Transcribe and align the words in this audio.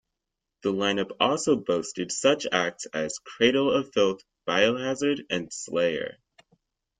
The 0.63 0.71
line-up 0.71 1.11
also 1.19 1.55
boasted 1.55 2.11
such 2.11 2.47
acts 2.51 2.87
as 2.87 3.19
Cradle 3.19 3.71
of 3.71 3.93
Filth, 3.93 4.23
Biohazard 4.47 5.27
and 5.29 5.53
Slayer. 5.53 6.17